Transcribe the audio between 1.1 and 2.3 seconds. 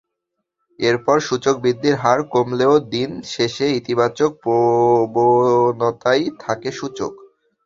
সূচক বৃদ্ধির হার